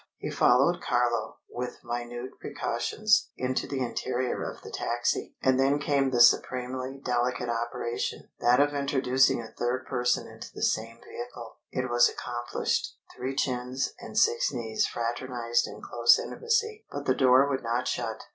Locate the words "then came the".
5.59-6.21